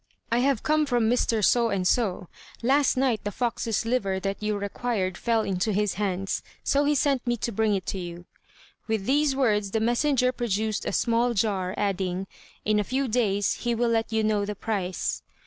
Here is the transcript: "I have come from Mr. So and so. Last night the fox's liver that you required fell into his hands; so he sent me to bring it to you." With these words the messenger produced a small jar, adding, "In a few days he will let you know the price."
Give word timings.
"I 0.31 0.39
have 0.39 0.63
come 0.63 0.87
from 0.87 1.07
Mr. 1.11 1.45
So 1.45 1.69
and 1.69 1.87
so. 1.87 2.27
Last 2.63 2.97
night 2.97 3.23
the 3.23 3.31
fox's 3.31 3.85
liver 3.85 4.19
that 4.21 4.41
you 4.41 4.57
required 4.57 5.15
fell 5.15 5.43
into 5.43 5.71
his 5.73 5.93
hands; 5.93 6.41
so 6.63 6.85
he 6.85 6.95
sent 6.95 7.27
me 7.27 7.37
to 7.37 7.51
bring 7.51 7.75
it 7.75 7.85
to 7.85 7.99
you." 7.99 8.25
With 8.87 9.05
these 9.05 9.35
words 9.35 9.69
the 9.69 9.79
messenger 9.79 10.31
produced 10.31 10.87
a 10.87 10.91
small 10.91 11.35
jar, 11.35 11.75
adding, 11.77 12.25
"In 12.65 12.79
a 12.79 12.83
few 12.83 13.07
days 13.07 13.53
he 13.61 13.75
will 13.75 13.89
let 13.89 14.11
you 14.11 14.23
know 14.23 14.43
the 14.43 14.55
price." 14.55 15.21